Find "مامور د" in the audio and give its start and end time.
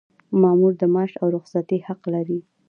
0.41-0.83